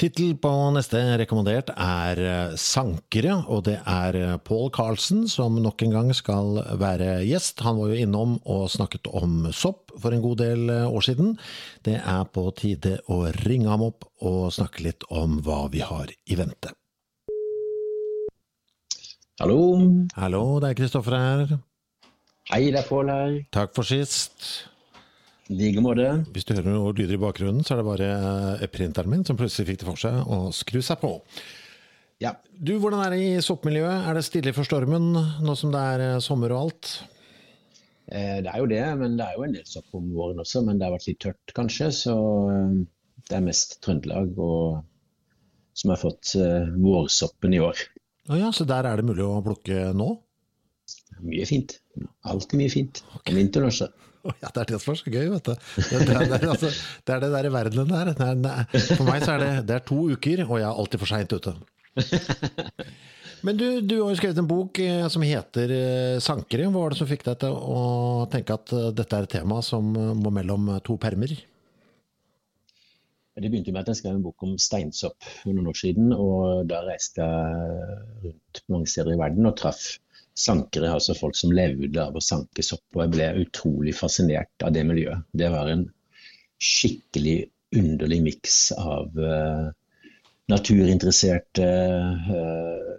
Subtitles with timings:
[0.00, 5.84] Tittel på neste rekommendert er eh, Sankere, og det er eh, Paul Carlsen som nok
[5.84, 7.60] en gang skal være gjest.
[7.66, 11.34] Han var jo innom og snakket om sopp for en god del eh, år siden.
[11.84, 16.08] Det er på tide å ringe ham opp og snakke litt om hva vi har
[16.08, 16.72] i vente.
[19.44, 19.60] Hallo.
[20.16, 21.56] Hallo, det er Kristoffer her.
[22.54, 23.40] Hei, det er Pål her.
[23.52, 24.69] Takk for sist.
[25.50, 26.06] Like måte.
[26.30, 28.10] Hvis du hører noe lyder i bakgrunnen, så er det bare
[28.60, 31.16] eh, printeren min som plutselig fikk det for seg å skru seg på.
[32.22, 32.36] Ja.
[32.54, 34.06] Du, hvordan er det i soppmiljøet?
[34.06, 36.92] Er det stille for stormen nå som det er eh, sommer og alt?
[38.10, 40.62] Eh, det er jo det, men det er jo en del sopp om våren også.
[40.66, 41.90] Men det har vært litt tørt, kanskje.
[41.94, 42.16] Så
[42.52, 42.76] eh,
[43.30, 44.82] det er mest Trøndelag og,
[45.78, 47.86] som har fått eh, vårsoppen i år.
[48.30, 50.12] Å ja, så der er det mulig å plukke nå?
[51.20, 51.78] Mye fint.
[52.28, 53.02] Alltid mye fint.
[53.18, 53.34] Okay.
[53.36, 53.90] vinteren også.
[54.28, 55.52] Ja, det er det som er så gøy, vet du.
[55.54, 56.72] Det, det, det, altså,
[57.06, 58.10] det er det der i verdenen der.
[58.12, 61.02] Er, er, for meg så er det, det er to uker, og jeg er alltid
[61.02, 61.54] for seint ute.
[63.46, 66.68] Men du, du har jo skrevet en bok eh, som heter eh, 'Sankere'.
[66.68, 69.62] Hva var det som fikk deg til å tenke at eh, dette er et tema
[69.64, 71.32] som må mellom to permer?
[73.40, 76.12] Det begynte med at jeg skrev en bok om steinsopp for noen år siden.
[76.12, 79.94] og Da reiste jeg rundt mange steder i verden og traff
[80.40, 82.84] sankere, altså folk som levde av å sanke sopp.
[82.96, 85.26] Og jeg ble utrolig fascinert av det miljøet.
[85.36, 85.86] Det var en
[86.60, 87.38] skikkelig
[87.76, 89.68] underlig miks av uh,
[90.50, 91.68] naturinteresserte,
[92.34, 92.90] uh,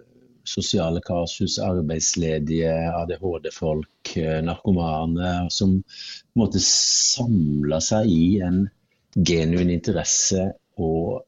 [0.48, 2.72] sosiale kasus, arbeidsledige,
[3.02, 8.64] ADHD-folk, uh, narkomane, som på en måte samla seg i en
[9.12, 10.48] genuin interesse
[10.80, 11.20] og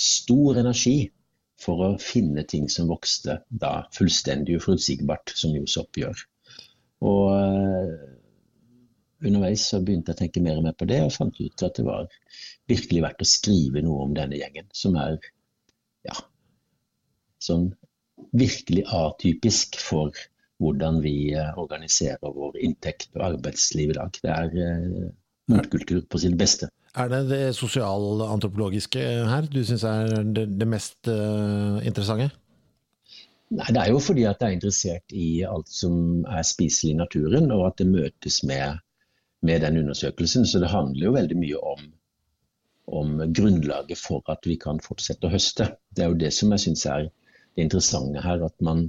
[0.00, 1.08] stor energi
[1.60, 6.24] for å finne ting som vokste da fullstendig uforutsigbart, som jo sopp gjør.
[7.04, 7.94] Og uh,
[9.24, 11.78] underveis så begynte jeg å tenke mer og mer på det, og fant ut at
[11.78, 12.10] det var
[12.70, 15.18] virkelig verdt å skrive noe om denne gjengen, som er
[16.08, 16.16] ja,
[17.42, 17.70] sånn
[18.34, 20.14] virkelig atypisk for
[20.62, 24.22] hvordan vi uh, organiserer vår inntekt og arbeidsliv i dag.
[24.22, 25.12] Det er
[25.50, 26.70] motkultur på sitt beste.
[26.94, 32.28] Er det det sosialantropologiske her du syns er det, det mest uh, interessante?
[33.54, 37.00] Nei, Det er jo fordi at jeg er interessert i alt som er spiselig i
[37.00, 38.78] naturen, og at det møtes med,
[39.42, 40.46] med den undersøkelsen.
[40.46, 41.84] Så det handler jo veldig mye om,
[43.00, 45.72] om, grunnlaget for at vi kan fortsette å høste.
[45.90, 48.46] Det er jo det som jeg syns er det interessante her.
[48.46, 48.86] At, man,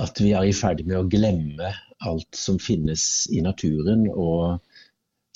[0.00, 1.74] at vi er i ferd med å glemme
[2.08, 4.08] alt som finnes i naturen.
[4.08, 4.56] og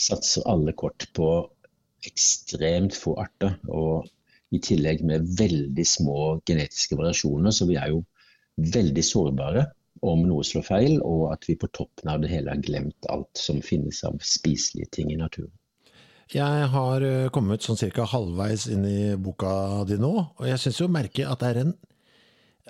[0.01, 1.29] satser alle kort på
[2.09, 3.59] ekstremt få arter.
[3.69, 4.09] Og
[4.51, 6.17] i tillegg med veldig små
[6.49, 8.03] genetiske variasjoner, så vi er jo
[8.61, 9.69] veldig sårbare
[10.07, 13.31] om noe slår feil, og at vi på toppen av det hele har glemt alt
[13.39, 15.53] som finnes av spiselige ting i naturen.
[16.31, 20.79] Jeg har eh, kommet sånn cirka halvveis inn i boka di nå, og jeg syns
[20.79, 21.73] jo merke at det er en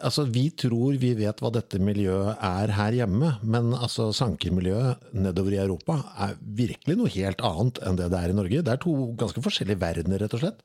[0.01, 5.57] Altså, Vi tror vi vet hva dette miljøet er her hjemme, men altså sankermiljøet nedover
[5.57, 8.63] i Europa er virkelig noe helt annet enn det det er i Norge.
[8.65, 10.65] Det er to ganske forskjellige verdener, rett og slett.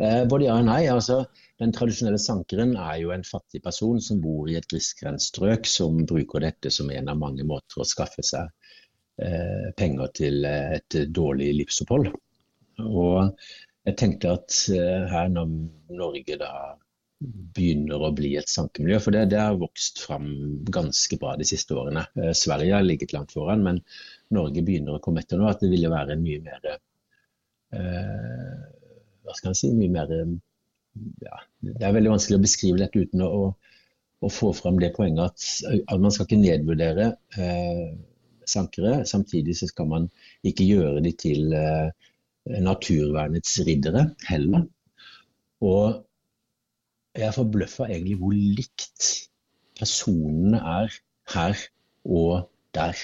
[0.00, 0.82] Eh, både ja og nei.
[0.88, 1.22] altså
[1.60, 6.04] Den tradisjonelle sankeren er jo en fattig person som bor i et grisgrendt strøk, som
[6.08, 8.48] bruker dette som en av mange måter å skaffe seg
[9.20, 12.08] eh, penger til et dårlig livsopphold.
[12.86, 13.36] Og
[13.88, 15.52] jeg tenkte at eh, her når
[16.00, 16.52] Norge da
[17.20, 19.00] begynner å bli et sankemiljø.
[19.04, 20.28] For det, det, har vokst fram
[20.72, 22.06] ganske bra de siste årene.
[22.16, 23.80] Eh, Sverige har ligget langt foran, men
[24.34, 25.48] Norge begynner å komme etter nå.
[25.50, 28.60] At det ville være en mye mer eh,
[29.26, 30.14] Hva skal en si mye mer
[31.22, 33.50] ja, Det er veldig vanskelig å beskrive dette uten å,
[34.20, 37.90] å få fram det poenget at, at man skal ikke nedvurdere eh,
[38.50, 39.04] sankere.
[39.06, 40.08] Samtidig så skal man
[40.46, 41.90] ikke gjøre de til uh,
[42.64, 44.64] naturvernets riddere heller.
[45.62, 46.00] Og
[47.20, 49.10] jeg er forbløffa egentlig hvor likt
[49.80, 50.96] personene er
[51.34, 51.66] her
[52.04, 52.96] og der.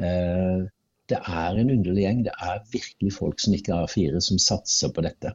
[0.00, 0.66] Uh,
[1.10, 2.24] det er en underlig gjeng.
[2.26, 5.34] Det er virkelig folk som ikke har fire, som satser på dette.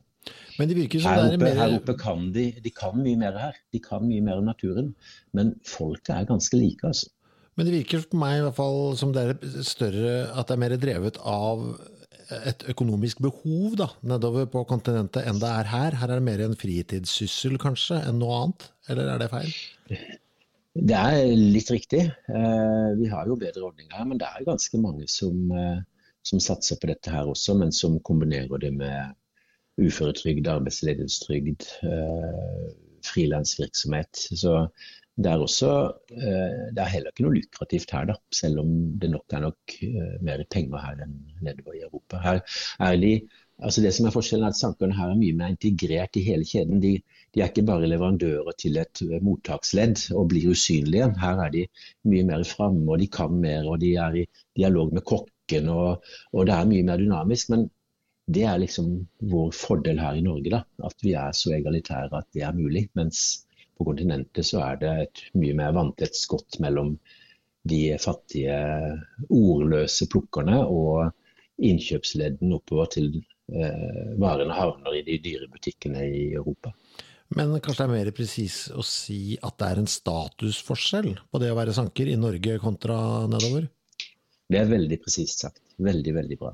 [0.57, 1.59] Men det virker som her, oppe, det er mer...
[1.59, 3.59] her oppe kan de, de kan mye mer her.
[3.75, 4.93] De kan mye mer om naturen.
[5.35, 7.11] Men folket er ganske like, altså.
[7.55, 10.63] Men det virker på meg i hvert fall som det er større, at det er
[10.65, 11.61] mer drevet av
[12.33, 15.97] et økonomisk behov da, nedover på kontinentet enn det er her.
[16.01, 19.51] Her er det mer en fritidssyssel kanskje enn noe annet, eller er det feil?
[20.75, 22.01] Det er litt riktig.
[22.27, 25.79] Eh, vi har jo bedre ordninger her, men det er ganske mange som, eh,
[26.27, 29.15] som satser på dette her også, men som kombinerer det med
[29.79, 32.67] uføretrygd, arbeidsledighetstrygd, eh,
[33.07, 34.27] frilansvirksomhet.
[34.35, 34.67] Så
[35.15, 35.71] det er også
[36.11, 39.75] eh, Det er heller ikke noe lukrativt her, da, selv om det nok er nok
[39.87, 41.13] eh, mer penger her enn
[41.45, 42.39] nedover i Europa.
[42.99, 43.13] De,
[43.63, 46.47] altså Det som er forskjellen er at sankerne her er mye mer integrert i hele
[46.47, 46.81] kjeden.
[46.83, 46.97] De,
[47.31, 51.07] de er ikke bare leverandører til et mottaksledd og blir usynlige.
[51.21, 51.63] Her er de
[52.11, 54.27] mye mer framme, og de kan mer, og de er i
[54.59, 55.71] dialog med kokken.
[55.71, 56.03] Og,
[56.33, 57.55] og det er mye mer dynamisk.
[57.55, 57.69] Men
[58.35, 58.91] det er liksom
[59.31, 60.63] vår fordel her i Norge, da.
[60.83, 62.89] At vi er så egalitære at det er mulig.
[62.97, 63.44] Mens
[63.77, 66.95] på kontinentet så er det et mye mer vanntett skott mellom
[67.65, 68.57] de fattige,
[69.33, 71.11] ordløse plukkerne og
[71.65, 76.75] innkjøpsledden oppover til eh, varene havner i de dyre butikkene i Europa.
[77.35, 81.49] Men kanskje det er mer presis å si at det er en statusforskjell på det
[81.51, 82.97] å være sanker i Norge kontra
[83.31, 83.65] nedover?
[84.45, 85.63] Det er veldig presist sagt.
[85.81, 86.53] Veldig, veldig bra.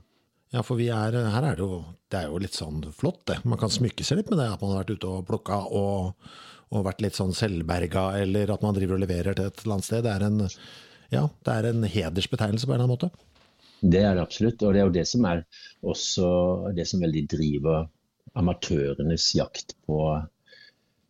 [0.51, 1.81] Ja, for er, her er det jo
[2.12, 3.39] Det er jo litt sånn flott, det.
[3.48, 6.27] Man kan smykke seg litt med det at man har vært ute og plukka og,
[6.75, 9.88] og vært litt sånn selvberga, eller at man driver og leverer til et eller annet
[9.88, 10.03] sted.
[10.03, 10.42] Det er en,
[11.15, 13.12] ja, det er en hedersbetegnelse på en eller annen måte.
[13.81, 15.45] Det er det absolutt, og det er jo det som er
[15.88, 16.27] også
[16.75, 17.88] det som veldig driver
[18.38, 20.04] amatørenes jakt på,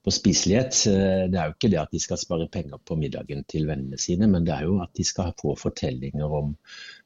[0.05, 0.77] på spiselighet.
[1.33, 4.29] Det er jo ikke det at de skal spare penger på middagen til vennene sine,
[4.31, 6.55] men det er jo at de skal få fortellinger om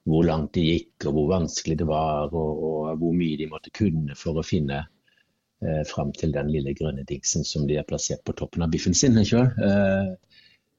[0.05, 3.73] hvor langt de gikk, og hvor vanskelig det var, og, og hvor mye de måtte
[3.75, 8.23] kunne for å finne eh, fram til den lille grønne dingsen som de har plassert
[8.25, 9.43] på toppen av biffen sin Ikke?
[9.69, 10.11] Eh,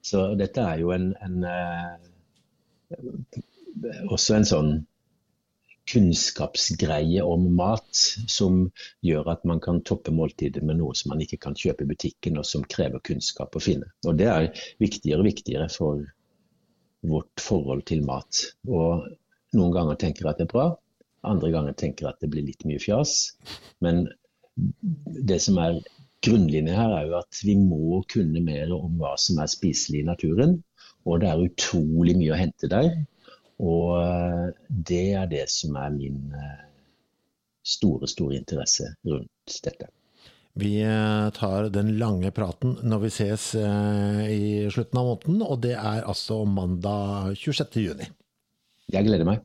[0.06, 1.94] så dette er jo en, en eh,
[4.06, 4.70] også en sånn
[5.90, 8.00] kunnskapsgreie om mat
[8.30, 8.64] som
[9.06, 12.38] gjør at man kan toppe måltidet med noe som man ikke kan kjøpe i butikken,
[12.40, 13.92] og som krever kunnskap å finne.
[14.06, 14.48] Og Det er
[14.82, 16.02] viktigere og viktigere for
[17.06, 18.42] vårt forhold til mat.
[18.68, 19.06] Og
[19.56, 20.68] noen ganger tenker jeg at det er bra,
[21.26, 23.16] andre ganger tenker jeg at det blir litt mye fjas.
[23.84, 24.06] Men
[24.56, 25.80] det som er
[26.26, 30.08] grunnlinjen her, er jo at vi må kunne mer om hva som er spiselig i
[30.08, 30.56] naturen.
[31.06, 32.90] Og det er utrolig mye å hente der.
[33.62, 34.46] Og eh,
[34.90, 36.64] det er det som er min eh,
[37.66, 39.88] store, store interesse rundt dette.
[40.56, 45.60] Vi eh, tar den lange praten når vi ses eh, i slutten av måneden, og
[45.66, 47.76] det er altså mandag 26.
[47.84, 48.08] juni.
[48.88, 49.44] Jeg gleder meg.